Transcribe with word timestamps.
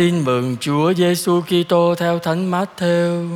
Tin 0.00 0.24
mừng 0.24 0.56
Chúa 0.60 0.92
Giêsu 0.94 1.40
Kitô 1.40 1.94
theo 1.94 2.18
Thánh 2.18 2.50
Matthew. 2.50 3.28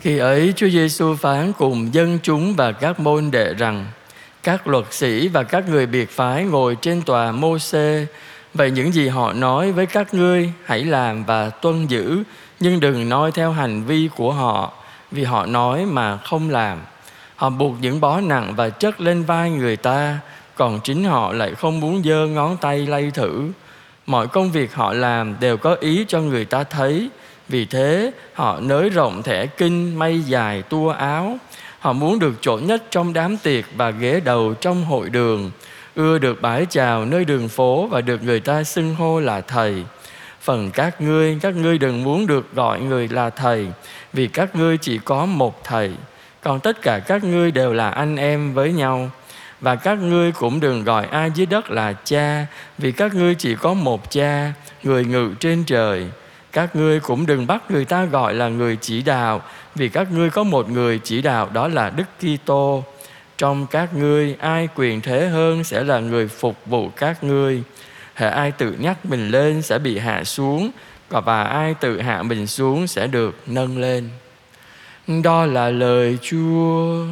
Khi 0.00 0.18
ấy 0.18 0.52
Chúa 0.56 0.68
Giêsu 0.68 1.16
phán 1.16 1.52
cùng 1.52 1.94
dân 1.94 2.18
chúng 2.22 2.56
và 2.56 2.72
các 2.72 3.00
môn 3.00 3.30
đệ 3.30 3.54
rằng 3.54 3.86
các 4.42 4.66
luật 4.68 4.84
sĩ 4.90 5.28
và 5.28 5.42
các 5.42 5.68
người 5.68 5.86
biệt 5.86 6.10
phái 6.10 6.44
ngồi 6.44 6.76
trên 6.80 7.02
tòa 7.02 7.32
Môsê, 7.32 8.06
vậy 8.54 8.70
những 8.70 8.92
gì 8.92 9.08
họ 9.08 9.32
nói 9.32 9.72
với 9.72 9.86
các 9.86 10.14
ngươi 10.14 10.52
hãy 10.64 10.84
làm 10.84 11.24
và 11.24 11.50
tuân 11.50 11.86
giữ 11.86 12.22
nhưng 12.60 12.80
đừng 12.80 13.08
nói 13.08 13.32
theo 13.32 13.52
hành 13.52 13.84
vi 13.84 14.08
của 14.16 14.32
họ 14.32 14.72
vì 15.10 15.24
họ 15.24 15.46
nói 15.46 15.86
mà 15.86 16.16
không 16.16 16.50
làm 16.50 16.78
họ 17.36 17.50
buộc 17.50 17.74
những 17.80 18.00
bó 18.00 18.20
nặng 18.20 18.52
và 18.56 18.70
chất 18.70 19.00
lên 19.00 19.22
vai 19.22 19.50
người 19.50 19.76
ta 19.76 20.18
còn 20.54 20.80
chính 20.84 21.04
họ 21.04 21.32
lại 21.32 21.54
không 21.54 21.80
muốn 21.80 22.02
giơ 22.04 22.26
ngón 22.26 22.56
tay 22.56 22.86
lay 22.86 23.10
thử. 23.10 23.50
Mọi 24.06 24.26
công 24.26 24.50
việc 24.50 24.74
họ 24.74 24.92
làm 24.92 25.36
đều 25.40 25.56
có 25.56 25.76
ý 25.80 26.04
cho 26.08 26.20
người 26.20 26.44
ta 26.44 26.64
thấy. 26.64 27.08
Vì 27.48 27.64
thế, 27.64 28.10
họ 28.34 28.60
nới 28.60 28.88
rộng 28.88 29.22
thẻ 29.22 29.46
kinh, 29.46 29.98
may 29.98 30.20
dài, 30.20 30.62
tua 30.62 30.88
áo. 30.88 31.38
Họ 31.78 31.92
muốn 31.92 32.18
được 32.18 32.34
chỗ 32.40 32.58
nhất 32.58 32.82
trong 32.90 33.12
đám 33.12 33.36
tiệc 33.36 33.64
và 33.76 33.90
ghế 33.90 34.20
đầu 34.24 34.54
trong 34.60 34.84
hội 34.84 35.10
đường. 35.10 35.50
Ưa 35.94 36.18
được 36.18 36.42
bái 36.42 36.66
chào 36.70 37.04
nơi 37.04 37.24
đường 37.24 37.48
phố 37.48 37.86
và 37.86 38.00
được 38.00 38.22
người 38.22 38.40
ta 38.40 38.64
xưng 38.64 38.94
hô 38.94 39.20
là 39.20 39.40
thầy. 39.40 39.84
Phần 40.40 40.70
các 40.70 41.00
ngươi 41.00 41.38
các 41.42 41.56
ngươi 41.56 41.78
đừng 41.78 42.04
muốn 42.04 42.26
được 42.26 42.54
gọi 42.54 42.80
người 42.80 43.08
là 43.08 43.30
thầy, 43.30 43.66
vì 44.12 44.26
các 44.26 44.56
ngươi 44.56 44.78
chỉ 44.78 44.98
có 45.04 45.26
một 45.26 45.64
thầy. 45.64 45.92
Còn 46.42 46.60
tất 46.60 46.82
cả 46.82 46.98
các 46.98 47.24
ngươi 47.24 47.50
đều 47.50 47.72
là 47.72 47.90
anh 47.90 48.16
em 48.16 48.54
với 48.54 48.72
nhau 48.72 49.10
và 49.64 49.76
các 49.76 49.98
ngươi 49.98 50.32
cũng 50.32 50.60
đừng 50.60 50.84
gọi 50.84 51.06
ai 51.06 51.30
dưới 51.34 51.46
đất 51.46 51.70
là 51.70 51.92
cha, 51.92 52.46
vì 52.78 52.92
các 52.92 53.14
ngươi 53.14 53.34
chỉ 53.34 53.54
có 53.54 53.74
một 53.74 54.10
cha, 54.10 54.52
người 54.82 55.04
ngự 55.04 55.34
trên 55.40 55.64
trời. 55.64 56.06
Các 56.52 56.76
ngươi 56.76 57.00
cũng 57.00 57.26
đừng 57.26 57.46
bắt 57.46 57.70
người 57.70 57.84
ta 57.84 58.04
gọi 58.04 58.34
là 58.34 58.48
người 58.48 58.76
chỉ 58.80 59.02
đạo, 59.02 59.42
vì 59.74 59.88
các 59.88 60.12
ngươi 60.12 60.30
có 60.30 60.42
một 60.42 60.70
người 60.70 61.00
chỉ 61.04 61.22
đạo 61.22 61.48
đó 61.52 61.68
là 61.68 61.90
Đức 61.90 62.04
Kitô. 62.18 62.84
Trong 63.38 63.66
các 63.66 63.94
ngươi, 63.94 64.36
ai 64.40 64.68
quyền 64.74 65.00
thế 65.00 65.28
hơn 65.28 65.64
sẽ 65.64 65.84
là 65.84 65.98
người 65.98 66.28
phục 66.28 66.56
vụ 66.66 66.88
các 66.96 67.24
ngươi. 67.24 67.62
Hệ 68.14 68.28
ai 68.28 68.50
tự 68.52 68.72
nhắc 68.78 69.06
mình 69.06 69.28
lên 69.28 69.62
sẽ 69.62 69.78
bị 69.78 69.98
hạ 69.98 70.24
xuống, 70.24 70.70
và 71.10 71.42
ai 71.42 71.74
tự 71.74 72.00
hạ 72.00 72.22
mình 72.22 72.46
xuống 72.46 72.86
sẽ 72.86 73.06
được 73.06 73.42
nâng 73.46 73.78
lên. 73.78 74.08
Đó 75.22 75.46
là 75.46 75.68
lời 75.68 76.18
Chúa. 76.22 77.06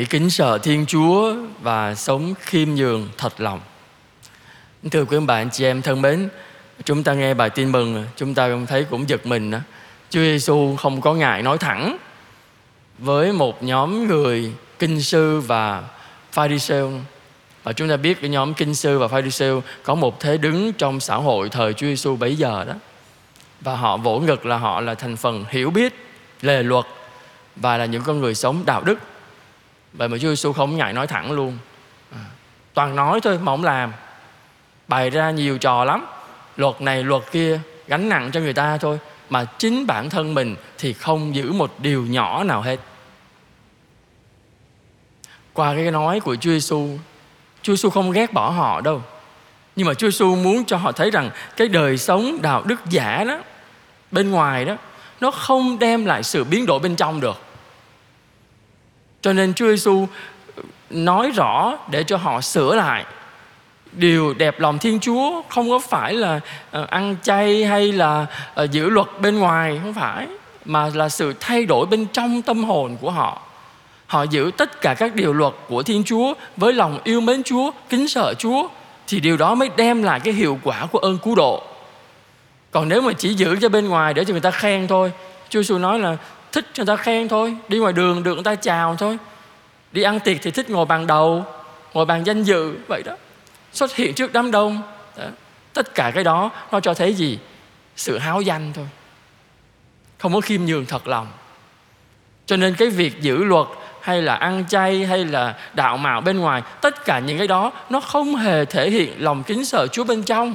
Hãy 0.00 0.06
kính 0.06 0.30
sợ 0.30 0.58
Thiên 0.58 0.86
Chúa 0.86 1.34
và 1.62 1.94
sống 1.94 2.34
khiêm 2.40 2.68
nhường 2.68 3.08
thật 3.18 3.40
lòng. 3.40 3.60
Thưa 4.90 5.04
quý 5.04 5.18
bạn 5.18 5.50
chị 5.50 5.64
em 5.64 5.82
thân 5.82 6.02
mến, 6.02 6.28
chúng 6.84 7.02
ta 7.02 7.14
nghe 7.14 7.34
bài 7.34 7.50
tin 7.50 7.72
mừng, 7.72 8.04
chúng 8.16 8.34
ta 8.34 8.48
thấy 8.68 8.84
cũng 8.84 9.08
giật 9.08 9.26
mình. 9.26 9.52
Chúa 10.10 10.20
Giêsu 10.20 10.76
không 10.76 11.00
có 11.00 11.14
ngại 11.14 11.42
nói 11.42 11.58
thẳng 11.58 11.96
với 12.98 13.32
một 13.32 13.62
nhóm 13.62 14.08
người 14.08 14.52
kinh 14.78 15.02
sư 15.02 15.40
và 15.40 15.82
Pharisee 16.32 16.84
và 17.62 17.72
chúng 17.72 17.88
ta 17.88 17.96
biết 17.96 18.20
cái 18.20 18.30
nhóm 18.30 18.54
kinh 18.54 18.74
sư 18.74 18.98
và 18.98 19.08
Pharisee 19.08 19.54
có 19.82 19.94
một 19.94 20.20
thế 20.20 20.38
đứng 20.38 20.72
trong 20.72 21.00
xã 21.00 21.16
hội 21.16 21.48
thời 21.48 21.72
Chúa 21.72 21.86
Giêsu 21.86 22.16
bấy 22.16 22.36
giờ 22.36 22.64
đó 22.64 22.74
và 23.60 23.76
họ 23.76 23.96
vỗ 23.96 24.20
ngực 24.20 24.46
là 24.46 24.56
họ 24.56 24.80
là 24.80 24.94
thành 24.94 25.16
phần 25.16 25.44
hiểu 25.48 25.70
biết 25.70 25.94
lề 26.42 26.62
luật 26.62 26.84
và 27.56 27.76
là 27.76 27.84
những 27.84 28.02
con 28.02 28.20
người 28.20 28.34
sống 28.34 28.62
đạo 28.66 28.82
đức 28.82 28.98
vậy 29.92 30.08
mà 30.08 30.18
Chúa 30.18 30.28
Giêsu 30.28 30.52
không 30.52 30.76
ngại 30.76 30.92
nói 30.92 31.06
thẳng 31.06 31.32
luôn. 31.32 31.58
À, 32.12 32.24
toàn 32.74 32.96
nói 32.96 33.20
thôi 33.20 33.38
mà 33.38 33.52
không 33.52 33.64
làm. 33.64 33.92
Bày 34.88 35.10
ra 35.10 35.30
nhiều 35.30 35.58
trò 35.58 35.84
lắm. 35.84 36.06
Luật 36.56 36.80
này 36.80 37.04
luật 37.04 37.22
kia 37.32 37.60
gánh 37.86 38.08
nặng 38.08 38.30
cho 38.32 38.40
người 38.40 38.52
ta 38.52 38.78
thôi. 38.78 38.98
Mà 39.30 39.44
chính 39.44 39.86
bản 39.86 40.10
thân 40.10 40.34
mình 40.34 40.56
thì 40.78 40.92
không 40.92 41.34
giữ 41.34 41.52
một 41.52 41.74
điều 41.78 42.06
nhỏ 42.06 42.44
nào 42.44 42.62
hết. 42.62 42.76
Qua 45.52 45.74
cái 45.74 45.90
nói 45.90 46.20
của 46.20 46.36
Chúa 46.36 46.50
Giêsu 46.50 46.98
Chúa 47.62 47.72
Giêsu 47.72 47.90
không 47.90 48.12
ghét 48.12 48.32
bỏ 48.32 48.50
họ 48.50 48.80
đâu. 48.80 49.02
Nhưng 49.76 49.86
mà 49.86 49.94
Chúa 49.94 50.10
Giêsu 50.10 50.36
muốn 50.36 50.64
cho 50.64 50.76
họ 50.76 50.92
thấy 50.92 51.10
rằng 51.10 51.30
cái 51.56 51.68
đời 51.68 51.98
sống 51.98 52.38
đạo 52.42 52.62
đức 52.64 52.80
giả 52.90 53.24
đó 53.24 53.38
bên 54.10 54.30
ngoài 54.30 54.64
đó 54.64 54.76
nó 55.20 55.30
không 55.30 55.78
đem 55.78 56.04
lại 56.04 56.22
sự 56.22 56.44
biến 56.44 56.66
đổi 56.66 56.78
bên 56.78 56.96
trong 56.96 57.20
được 57.20 57.49
cho 59.22 59.32
nên 59.32 59.54
Chúa 59.54 59.66
Giêsu 59.66 60.06
ờ, 60.56 60.62
nói 60.90 61.30
rõ 61.30 61.78
để 61.90 62.04
cho 62.04 62.16
họ 62.16 62.40
sửa 62.40 62.74
lại 62.74 63.04
điều 63.92 64.34
đẹp 64.34 64.60
lòng 64.60 64.78
Thiên 64.78 65.00
Chúa 65.00 65.42
không 65.48 65.70
có 65.70 65.78
phải 65.78 66.14
là 66.14 66.40
ờ, 66.70 66.86
ăn 66.90 67.16
chay 67.22 67.64
hay 67.64 67.92
là 67.92 68.26
ờ, 68.54 68.64
giữ 68.64 68.90
luật 68.90 69.06
bên 69.20 69.38
ngoài 69.38 69.80
không 69.82 69.94
phải 69.94 70.26
mà 70.64 70.90
là 70.94 71.08
sự 71.08 71.34
thay 71.40 71.66
đổi 71.66 71.86
bên 71.86 72.06
trong 72.06 72.42
tâm 72.42 72.64
hồn 72.64 72.96
của 73.00 73.10
họ 73.10 73.42
họ 74.10 74.22
giữ 74.22 74.50
tất 74.56 74.80
cả 74.80 74.94
các 74.94 75.14
điều 75.14 75.32
luật 75.32 75.52
của 75.68 75.82
Thiên 75.82 76.04
Chúa 76.04 76.34
với 76.56 76.72
lòng 76.72 76.98
yêu 77.04 77.20
mến 77.20 77.42
Chúa, 77.42 77.70
kính 77.88 78.08
sợ 78.08 78.34
Chúa 78.38 78.68
thì 79.06 79.20
điều 79.20 79.36
đó 79.36 79.54
mới 79.54 79.70
đem 79.76 80.02
lại 80.02 80.20
cái 80.20 80.34
hiệu 80.34 80.58
quả 80.62 80.86
của 80.86 80.98
ơn 80.98 81.18
cứu 81.18 81.34
độ. 81.34 81.62
Còn 82.70 82.88
nếu 82.88 83.00
mà 83.02 83.12
chỉ 83.12 83.34
giữ 83.34 83.56
cho 83.60 83.68
bên 83.68 83.88
ngoài 83.88 84.14
để 84.14 84.24
cho 84.24 84.32
người 84.32 84.40
ta 84.40 84.50
khen 84.50 84.86
thôi, 84.86 85.12
Chúa 85.48 85.62
Giêsu 85.62 85.78
nói 85.78 85.98
là 85.98 86.16
thích 86.52 86.66
cho 86.72 86.84
người 86.84 86.96
ta 86.96 87.02
khen 87.02 87.28
thôi, 87.28 87.56
đi 87.68 87.78
ngoài 87.78 87.92
đường 87.92 88.22
được 88.22 88.34
người 88.34 88.44
ta 88.44 88.54
chào 88.54 88.96
thôi. 88.96 89.18
Đi 89.92 90.02
ăn 90.02 90.20
tiệc 90.20 90.36
thì 90.42 90.50
thích 90.50 90.70
ngồi 90.70 90.86
bàn 90.86 91.06
đầu, 91.06 91.44
ngồi 91.94 92.04
bàn 92.04 92.26
danh 92.26 92.42
dự 92.42 92.74
vậy 92.88 93.02
đó. 93.02 93.16
Xuất 93.72 93.96
hiện 93.96 94.14
trước 94.14 94.32
đám 94.32 94.50
đông. 94.50 94.82
Đó. 95.16 95.24
Tất 95.72 95.94
cả 95.94 96.10
cái 96.14 96.24
đó 96.24 96.50
nó 96.72 96.80
cho 96.80 96.94
thấy 96.94 97.14
gì? 97.14 97.38
Sự 97.96 98.18
háo 98.18 98.40
danh 98.40 98.72
thôi. 98.72 98.88
Không 100.18 100.34
có 100.34 100.40
khiêm 100.40 100.64
nhường 100.64 100.86
thật 100.86 101.08
lòng. 101.08 101.26
Cho 102.46 102.56
nên 102.56 102.74
cái 102.74 102.88
việc 102.88 103.20
giữ 103.20 103.44
luật 103.44 103.66
hay 104.00 104.22
là 104.22 104.34
ăn 104.34 104.64
chay 104.68 105.06
hay 105.06 105.24
là 105.24 105.54
đạo 105.74 105.96
mạo 105.96 106.20
bên 106.20 106.38
ngoài 106.38 106.62
tất 106.80 107.04
cả 107.04 107.18
những 107.18 107.38
cái 107.38 107.46
đó 107.46 107.72
nó 107.90 108.00
không 108.00 108.36
hề 108.36 108.64
thể 108.64 108.90
hiện 108.90 109.14
lòng 109.18 109.42
kính 109.42 109.64
sợ 109.64 109.86
Chúa 109.86 110.04
bên 110.04 110.22
trong 110.22 110.54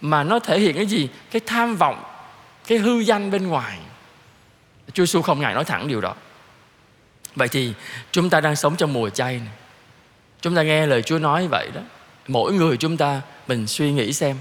mà 0.00 0.22
nó 0.22 0.38
thể 0.38 0.58
hiện 0.58 0.76
cái 0.76 0.86
gì 0.86 1.08
cái 1.30 1.40
tham 1.46 1.76
vọng 1.76 2.02
cái 2.66 2.78
hư 2.78 2.98
danh 2.98 3.30
bên 3.30 3.48
ngoài 3.48 3.78
Chúa 4.96 5.04
Giêsu 5.04 5.22
không 5.22 5.40
ngại 5.40 5.54
nói 5.54 5.64
thẳng 5.64 5.88
điều 5.88 6.00
đó. 6.00 6.14
Vậy 7.34 7.48
thì 7.48 7.72
chúng 8.12 8.30
ta 8.30 8.40
đang 8.40 8.56
sống 8.56 8.76
trong 8.76 8.92
mùa 8.92 9.10
chay 9.10 9.38
này. 9.38 9.54
Chúng 10.40 10.54
ta 10.54 10.62
nghe 10.62 10.86
lời 10.86 11.02
Chúa 11.02 11.18
nói 11.18 11.48
vậy 11.50 11.68
đó. 11.74 11.80
Mỗi 12.28 12.52
người 12.52 12.76
chúng 12.76 12.96
ta 12.96 13.20
mình 13.48 13.66
suy 13.66 13.92
nghĩ 13.92 14.12
xem. 14.12 14.36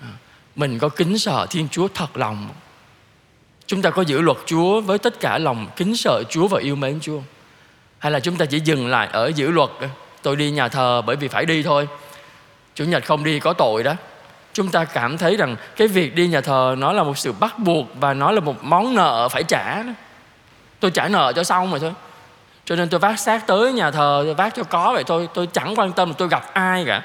À, 0.00 0.08
mình 0.56 0.78
có 0.78 0.88
kính 0.88 1.18
sợ 1.18 1.46
Thiên 1.50 1.68
Chúa 1.68 1.88
thật 1.88 2.16
lòng 2.16 2.48
Chúng 3.66 3.82
ta 3.82 3.90
có 3.90 4.02
giữ 4.02 4.20
luật 4.20 4.38
Chúa 4.46 4.80
với 4.80 4.98
tất 4.98 5.20
cả 5.20 5.38
lòng 5.38 5.66
kính 5.76 5.96
sợ 5.96 6.22
Chúa 6.30 6.48
và 6.48 6.60
yêu 6.60 6.76
mến 6.76 7.00
Chúa 7.00 7.20
hay 7.98 8.12
là 8.12 8.20
chúng 8.20 8.36
ta 8.36 8.44
chỉ 8.44 8.60
dừng 8.60 8.86
lại 8.86 9.08
ở 9.12 9.32
giữ 9.34 9.50
luật? 9.50 9.70
Tôi 10.22 10.36
đi 10.36 10.50
nhà 10.50 10.68
thờ 10.68 11.02
bởi 11.06 11.16
vì 11.16 11.28
phải 11.28 11.46
đi 11.46 11.62
thôi. 11.62 11.88
Chủ 12.74 12.84
nhật 12.84 13.04
không 13.04 13.24
đi 13.24 13.40
có 13.40 13.52
tội 13.52 13.82
đó 13.82 13.94
chúng 14.52 14.68
ta 14.70 14.84
cảm 14.84 15.18
thấy 15.18 15.36
rằng 15.36 15.56
cái 15.76 15.88
việc 15.88 16.14
đi 16.14 16.28
nhà 16.28 16.40
thờ 16.40 16.74
nó 16.78 16.92
là 16.92 17.02
một 17.02 17.18
sự 17.18 17.32
bắt 17.32 17.58
buộc 17.58 17.86
và 18.00 18.14
nó 18.14 18.32
là 18.32 18.40
một 18.40 18.64
món 18.64 18.94
nợ 18.94 19.28
phải 19.28 19.42
trả 19.42 19.82
đó. 19.82 19.92
tôi 20.80 20.90
trả 20.90 21.08
nợ 21.08 21.32
cho 21.36 21.44
xong 21.44 21.70
rồi 21.70 21.80
thôi. 21.80 21.92
Cho 22.64 22.76
nên 22.76 22.88
tôi 22.88 23.00
vác 23.00 23.18
xác 23.18 23.46
tới 23.46 23.72
nhà 23.72 23.90
thờ 23.90 24.22
tôi 24.24 24.34
vác 24.34 24.54
cho 24.54 24.62
có 24.64 24.92
vậy 24.92 25.04
thôi. 25.04 25.28
Tôi 25.34 25.46
chẳng 25.46 25.74
quan 25.76 25.92
tâm 25.92 26.14
tôi 26.14 26.28
gặp 26.28 26.54
ai 26.54 26.84
cả. 26.86 27.02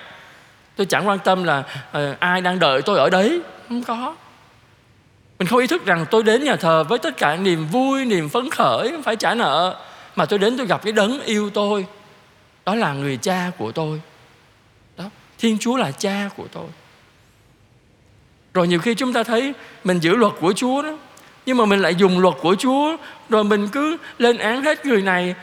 Tôi 0.76 0.86
chẳng 0.86 1.08
quan 1.08 1.20
tâm 1.20 1.44
là 1.44 1.64
uh, 1.98 2.20
ai 2.20 2.42
đang 2.42 2.60
đợi 2.60 2.82
tôi 2.82 2.98
ở 2.98 3.10
đấy. 3.10 3.42
Không 3.70 3.84
có. 3.84 4.16
Mình 5.40 5.48
không 5.48 5.60
ý 5.60 5.68
thức 5.68 5.86
rằng 5.86 6.06
tôi 6.12 6.24
đến 6.24 6.44
nhà 6.44 6.56
thờ 6.56 6.84
với 6.84 7.00
tất 7.00 7.18
cả 7.18 7.36
niềm 7.36 7.68
vui 7.68 8.06
niềm 8.06 8.30
phấn 8.30 8.50
khởi 8.50 8.92
không 8.92 9.04
phải 9.04 9.16
trả 9.16 9.34
nợ. 9.34 9.76
Mà 10.16 10.26
tôi 10.26 10.40
đến 10.40 10.58
tôi 10.58 10.68
gặp 10.68 10.84
cái 10.84 10.94
đấng 10.94 11.22
yêu 11.22 11.50
tôi. 11.50 11.86
Đó 12.66 12.76
là 12.76 12.94
người 12.94 13.18
cha 13.18 13.52
của 13.58 13.72
tôi. 13.72 14.02
Đó 14.98 15.06
thiên 15.40 15.58
chúa 15.60 15.78
là 15.78 15.92
cha 15.92 16.30
của 16.38 16.46
tôi 16.52 16.66
rồi 18.54 18.68
nhiều 18.68 18.80
khi 18.80 18.96
chúng 18.96 19.14
ta 19.14 19.24
thấy 19.24 19.54
mình 19.84 20.00
giữ 20.00 20.16
luật 20.16 20.34
của 20.40 20.54
chúa 20.56 20.82
đó, 20.82 20.98
nhưng 21.46 21.58
mà 21.58 21.66
mình 21.66 21.80
lại 21.80 21.96
dùng 21.96 22.20
luật 22.20 22.36
của 22.42 22.56
chúa, 22.60 22.98
rồi 23.30 23.44
mình 23.44 23.68
cứ 23.68 23.98
lên 24.18 24.38
án 24.38 24.64
hết 24.64 24.86
người 24.86 25.02
này, 25.02 25.36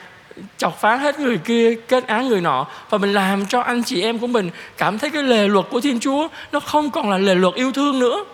chọc 0.56 0.80
phá 0.80 0.96
hết 0.96 1.20
người 1.20 1.38
kia, 1.38 1.74
kết 1.88 2.06
án 2.06 2.28
người 2.28 2.40
nọ, 2.40 2.66
và 2.90 2.98
mình 2.98 3.12
làm 3.12 3.46
cho 3.46 3.60
anh 3.60 3.82
chị 3.82 4.02
em 4.02 4.18
của 4.18 4.26
mình 4.26 4.50
cảm 4.78 4.98
thấy 4.98 5.10
cái 5.10 5.22
lề 5.22 5.48
luật 5.48 5.66
của 5.70 5.80
thiên 5.80 6.00
chúa 6.00 6.28
nó 6.52 6.60
không 6.60 6.90
còn 6.90 7.10
là 7.10 7.18
lề 7.18 7.34
luật 7.34 7.54
yêu 7.54 7.72
thương 7.72 7.98
nữa, 7.98 8.24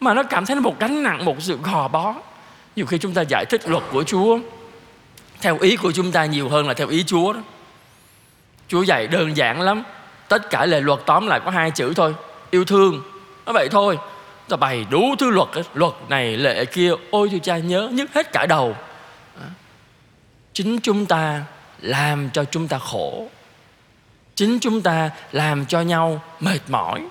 mà 0.00 0.14
nó 0.14 0.22
cảm 0.22 0.46
thấy 0.46 0.56
nó 0.56 0.62
một 0.62 0.80
gánh 0.80 1.02
nặng, 1.02 1.24
một 1.24 1.36
sự 1.38 1.58
gò 1.62 1.88
bó 1.88 2.14
nhiều 2.76 2.86
khi 2.86 2.98
chúng 2.98 3.14
ta 3.14 3.22
giải 3.22 3.44
thích 3.44 3.68
luật 3.68 3.82
của 3.92 4.04
chúa 4.04 4.38
theo 5.40 5.58
ý 5.58 5.76
của 5.76 5.92
chúng 5.92 6.12
ta 6.12 6.24
nhiều 6.24 6.48
hơn 6.48 6.68
là 6.68 6.74
theo 6.74 6.88
ý 6.88 7.04
Chúa 7.06 7.32
đó. 7.32 7.40
Chúa 8.68 8.82
dạy 8.82 9.06
đơn 9.06 9.36
giản 9.36 9.60
lắm. 9.60 9.82
Tất 10.28 10.50
cả 10.50 10.66
lề 10.66 10.80
luật 10.80 11.00
tóm 11.06 11.26
lại 11.26 11.40
có 11.44 11.50
hai 11.50 11.70
chữ 11.70 11.92
thôi. 11.96 12.14
Yêu 12.50 12.64
thương. 12.64 13.02
Nó 13.50 13.54
vậy 13.54 13.68
thôi. 13.68 13.98
ta 14.48 14.56
bày 14.56 14.86
đủ 14.90 15.14
thứ 15.18 15.30
luật 15.30 15.48
luật 15.74 15.92
này, 16.08 16.36
lệ 16.36 16.64
kia, 16.64 16.92
ôi 17.10 17.28
thưa 17.32 17.38
cha 17.38 17.58
nhớ 17.58 17.88
nhức 17.92 18.14
hết 18.14 18.32
cả 18.32 18.46
đầu. 18.46 18.76
Chính 20.52 20.80
chúng 20.80 21.06
ta 21.06 21.44
làm 21.80 22.30
cho 22.30 22.44
chúng 22.44 22.68
ta 22.68 22.78
khổ. 22.78 23.28
Chính 24.34 24.58
chúng 24.60 24.82
ta 24.82 25.10
làm 25.32 25.66
cho 25.66 25.80
nhau 25.80 26.22
mệt 26.40 26.58
mỏi. 26.68 27.02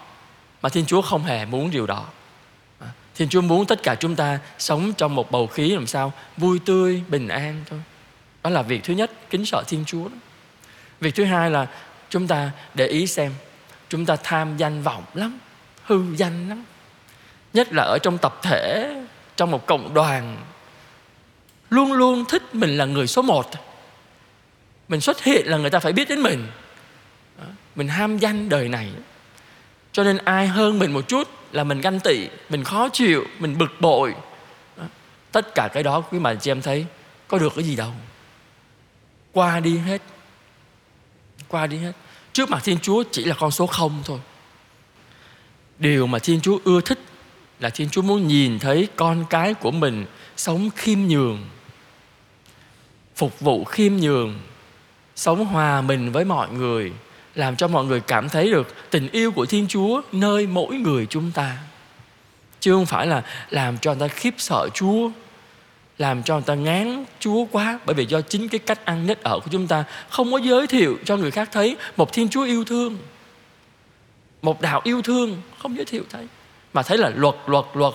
Mà 0.62 0.70
thiên 0.70 0.86
chúa 0.86 1.02
không 1.02 1.24
hề 1.24 1.46
muốn 1.46 1.72
điều 1.72 1.86
đó. 1.86 2.06
Thiên 3.16 3.30
chúa 3.30 3.42
muốn 3.42 3.66
tất 3.66 3.84
cả 3.84 3.96
chúng 3.96 4.16
ta 4.16 4.40
sống 4.58 4.94
trong 4.94 5.16
một 5.16 5.32
bầu 5.32 5.48
khí 5.48 5.70
làm 5.70 5.88
sao? 5.88 6.14
Vui 6.38 6.60
tươi, 6.66 7.04
bình 7.08 7.28
an 7.28 7.64
thôi. 7.70 7.82
Đó 8.44 8.50
là 8.50 8.62
việc 8.62 8.84
thứ 8.84 8.94
nhất, 8.94 9.12
kính 9.30 9.46
sợ 9.46 9.64
thiên 9.68 9.84
chúa 9.86 10.04
đó. 10.04 10.16
việc 11.00 11.16
thứ 11.16 11.24
hai 11.24 11.52
là 11.52 11.68
chúng 12.10 12.28
ta 12.28 12.52
để 12.74 12.88
ý 12.88 13.08
xem, 13.08 13.34
chúng 13.90 14.06
ta 14.06 14.16
tham 14.24 14.58
danh 14.58 14.82
vọng 14.82 15.04
lắm 15.14 15.40
hư 15.90 16.16
danh 16.16 16.50
lắm. 16.50 16.64
Nhất 17.54 17.74
là 17.74 17.84
ở 17.84 18.00
trong 18.00 18.18
tập 18.18 18.40
thể, 18.42 18.94
trong 19.36 19.52
một 19.52 19.66
cộng 19.66 19.94
đoàn, 19.94 20.38
luôn 21.70 21.94
luôn 21.94 22.26
thích 22.26 22.56
mình 22.56 22.78
là 22.78 22.86
người 22.86 23.08
số 23.08 23.22
một. 23.22 23.50
Mình 24.88 25.02
xuất 25.02 25.24
hiện 25.24 25.46
là 25.48 25.58
người 25.58 25.70
ta 25.70 25.80
phải 25.80 25.94
biết 25.94 26.10
đến 26.10 26.22
mình. 26.22 26.48
Mình 27.76 27.88
ham 27.88 28.18
danh 28.18 28.50
đời 28.50 28.70
này. 28.70 28.90
Cho 29.92 30.04
nên 30.04 30.18
ai 30.18 30.48
hơn 30.48 30.80
mình 30.80 30.94
một 30.94 31.08
chút 31.08 31.28
là 31.52 31.64
mình 31.64 31.82
ganh 31.82 32.00
tị, 32.00 32.28
mình 32.50 32.64
khó 32.64 32.90
chịu, 32.90 33.26
mình 33.40 33.58
bực 33.58 33.72
bội. 33.80 34.16
Tất 35.32 35.56
cả 35.56 35.70
cái 35.74 35.84
đó 35.84 36.02
quý 36.02 36.20
bà 36.20 36.36
chị 36.36 36.52
em 36.52 36.62
thấy 36.62 36.86
có 37.28 37.38
được 37.38 37.54
cái 37.56 37.64
gì 37.64 37.76
đâu. 37.76 37.92
Qua 39.34 39.60
đi 39.60 39.78
hết. 39.78 40.02
Qua 41.48 41.68
đi 41.68 41.78
hết. 41.78 41.92
Trước 42.34 42.50
mặt 42.50 42.60
thiên 42.64 42.80
chúa 42.80 43.04
chỉ 43.12 43.24
là 43.24 43.36
con 43.40 43.52
số 43.52 43.68
không 43.68 44.02
thôi 44.06 44.20
điều 45.80 46.08
mà 46.08 46.20
thiên 46.20 46.42
chúa 46.42 46.60
ưa 46.64 46.82
thích 46.82 47.00
là 47.60 47.70
thiên 47.70 47.90
chúa 47.90 48.02
muốn 48.02 48.28
nhìn 48.28 48.60
thấy 48.60 48.88
con 48.96 49.26
cái 49.30 49.54
của 49.54 49.72
mình 49.72 50.06
sống 50.38 50.70
khiêm 50.76 51.00
nhường, 51.00 51.46
phục 53.16 53.40
vụ 53.40 53.64
khiêm 53.64 53.96
nhường, 53.96 54.40
sống 55.16 55.46
hòa 55.46 55.82
mình 55.82 56.12
với 56.12 56.26
mọi 56.26 56.50
người, 56.50 56.92
làm 57.36 57.56
cho 57.56 57.68
mọi 57.68 57.86
người 57.86 58.00
cảm 58.00 58.30
thấy 58.30 58.52
được 58.52 58.76
tình 58.90 59.10
yêu 59.12 59.32
của 59.32 59.46
thiên 59.46 59.68
chúa 59.68 60.02
nơi 60.12 60.48
mỗi 60.48 60.76
người 60.76 61.06
chúng 61.06 61.32
ta. 61.32 61.58
Chứ 62.60 62.74
không 62.74 62.86
phải 62.86 63.08
là 63.08 63.24
làm 63.50 63.78
cho 63.78 63.94
người 63.94 64.10
ta 64.10 64.16
khiếp 64.16 64.34
sợ 64.38 64.70
chúa, 64.74 65.10
làm 65.98 66.24
cho 66.24 66.34
người 66.34 66.44
ta 66.44 66.56
ngán 66.56 67.06
Chúa 67.20 67.46
quá, 67.52 67.80
bởi 67.86 67.96
vì 67.96 68.06
do 68.06 68.22
chính 68.22 68.50
cái 68.50 68.60
cách 68.60 68.86
ăn 68.86 69.08
nết 69.08 69.24
ở 69.24 69.40
của 69.40 69.50
chúng 69.52 69.68
ta 69.68 69.84
không 70.10 70.32
có 70.32 70.38
giới 70.38 70.68
thiệu 70.68 70.98
cho 71.06 71.18
người 71.18 71.32
khác 71.32 71.50
thấy 71.52 71.76
một 71.98 72.14
Thiên 72.14 72.30
Chúa 72.30 72.44
yêu 72.44 72.64
thương 72.64 72.98
một 74.42 74.62
đạo 74.62 74.82
yêu 74.84 75.02
thương, 75.02 75.42
không 75.60 75.76
giới 75.76 75.86
thiệu 75.86 76.04
thấy. 76.10 76.28
Mà 76.74 76.84
thấy 76.84 76.98
là 76.98 77.12
luật 77.16 77.36
luật 77.46 77.66
luật, 77.74 77.94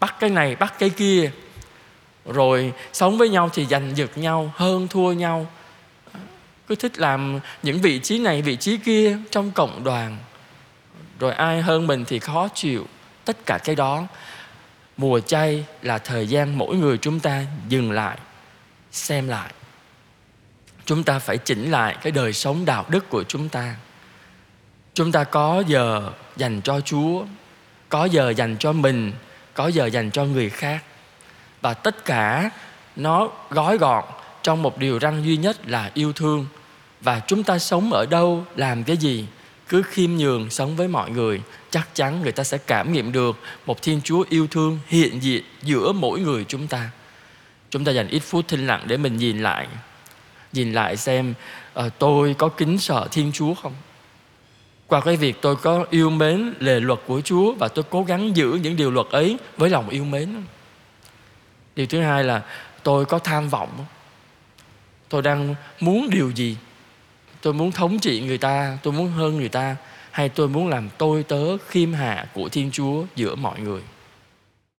bắt 0.00 0.16
cái 0.20 0.30
này, 0.30 0.56
bắt 0.56 0.74
cái 0.78 0.90
kia. 0.90 1.30
Rồi 2.24 2.72
sống 2.92 3.18
với 3.18 3.28
nhau 3.28 3.50
thì 3.52 3.66
giành 3.66 3.96
giật 3.96 4.18
nhau, 4.18 4.52
hơn 4.56 4.88
thua 4.88 5.12
nhau. 5.12 5.46
Cứ 6.66 6.74
thích 6.74 6.98
làm 6.98 7.40
những 7.62 7.80
vị 7.80 7.98
trí 7.98 8.18
này, 8.18 8.42
vị 8.42 8.56
trí 8.56 8.76
kia 8.76 9.18
trong 9.30 9.50
cộng 9.50 9.84
đoàn. 9.84 10.18
Rồi 11.20 11.32
ai 11.32 11.62
hơn 11.62 11.86
mình 11.86 12.04
thì 12.04 12.18
khó 12.18 12.48
chịu. 12.54 12.86
Tất 13.24 13.46
cả 13.46 13.58
cái 13.64 13.76
đó, 13.76 14.02
mùa 14.96 15.20
chay 15.20 15.64
là 15.82 15.98
thời 15.98 16.26
gian 16.26 16.58
mỗi 16.58 16.76
người 16.76 16.98
chúng 16.98 17.20
ta 17.20 17.42
dừng 17.68 17.92
lại, 17.92 18.18
xem 18.92 19.28
lại. 19.28 19.52
Chúng 20.84 21.04
ta 21.04 21.18
phải 21.18 21.38
chỉnh 21.38 21.70
lại 21.70 21.96
cái 22.02 22.12
đời 22.12 22.32
sống 22.32 22.64
đạo 22.64 22.84
đức 22.88 23.08
của 23.10 23.24
chúng 23.24 23.48
ta 23.48 23.74
chúng 24.94 25.12
ta 25.12 25.24
có 25.24 25.62
giờ 25.66 26.10
dành 26.36 26.60
cho 26.60 26.80
chúa 26.80 27.24
có 27.88 28.04
giờ 28.04 28.30
dành 28.30 28.56
cho 28.58 28.72
mình 28.72 29.12
có 29.54 29.68
giờ 29.68 29.86
dành 29.86 30.10
cho 30.10 30.24
người 30.24 30.50
khác. 30.50 30.84
Và 31.60 31.74
tất 31.74 32.04
cả 32.04 32.50
nó 32.96 33.28
gói 33.50 33.78
gọn 33.78 34.04
trong 34.42 34.62
một 34.62 34.78
điều 34.78 34.98
răng 34.98 35.24
duy 35.24 35.36
nhất 35.36 35.68
là 35.68 35.90
yêu 35.94 36.12
thương. 36.12 36.46
Và 37.00 37.20
chúng 37.26 37.42
ta 37.42 37.58
sống 37.58 37.92
ở 37.92 38.06
đâu 38.10 38.44
làm 38.56 38.84
cái 38.84 38.96
gì 38.96 39.26
cứ 39.68 39.82
khiêm 39.82 40.10
nhường 40.10 40.50
sống 40.50 40.76
với 40.76 40.88
mọi 40.88 41.10
người 41.10 41.40
chắc 41.70 41.94
chắn 41.94 42.22
người 42.22 42.32
ta 42.32 42.44
sẽ 42.44 42.58
cảm 42.58 42.92
nghiệm 42.92 43.12
được 43.12 43.38
một 43.66 43.82
thiên 43.82 44.00
chúa 44.04 44.24
yêu 44.28 44.46
thương 44.46 44.78
hiện 44.86 45.22
diện 45.22 45.44
giữa 45.62 45.92
mỗi 45.92 46.20
người 46.20 46.44
chúng 46.48 46.66
ta. 46.66 46.90
Chúng 47.70 47.84
ta 47.84 47.92
dành 47.92 48.08
ít 48.08 48.18
phút 48.18 48.48
thinh 48.48 48.66
lặng 48.66 48.84
để 48.86 48.96
mình 48.96 49.16
nhìn 49.16 49.42
lại 49.42 49.66
nhìn 50.52 50.72
lại 50.72 50.96
xem 50.96 51.34
uh, 51.78 51.84
tôi 51.98 52.34
có 52.38 52.48
kính 52.48 52.78
sợ 52.78 53.08
thiên 53.10 53.32
chúa 53.32 53.54
không? 53.54 53.72
Qua 54.86 55.00
cái 55.00 55.16
việc 55.16 55.36
tôi 55.40 55.56
có 55.56 55.86
yêu 55.90 56.10
mến 56.10 56.54
lề 56.58 56.80
luật 56.80 57.00
của 57.06 57.20
chúa 57.20 57.54
và 57.54 57.68
tôi 57.68 57.84
cố 57.90 58.02
gắng 58.02 58.36
giữ 58.36 58.58
những 58.62 58.76
điều 58.76 58.90
luật 58.90 59.06
ấy 59.10 59.38
với 59.56 59.70
lòng 59.70 59.88
yêu 59.88 60.04
mến. 60.04 60.42
Điều 61.76 61.86
thứ 61.86 62.00
hai 62.00 62.24
là 62.24 62.42
tôi 62.82 63.04
có 63.04 63.18
tham 63.18 63.48
vọng. 63.48 63.84
Tôi 65.08 65.22
đang 65.22 65.54
muốn 65.80 66.10
điều 66.10 66.30
gì? 66.30 66.56
Tôi 67.40 67.52
muốn 67.52 67.72
thống 67.72 67.98
trị 67.98 68.20
người 68.20 68.38
ta, 68.38 68.78
tôi 68.82 68.92
muốn 68.92 69.08
hơn 69.08 69.36
người 69.36 69.48
ta, 69.48 69.76
hay 70.10 70.28
tôi 70.28 70.48
muốn 70.48 70.68
làm 70.68 70.88
tôi 70.98 71.22
tớ 71.22 71.56
khiêm 71.68 71.92
hạ 71.92 72.26
của 72.32 72.48
thiên 72.48 72.70
chúa 72.70 73.04
giữa 73.16 73.34
mọi 73.34 73.60
người? 73.60 73.80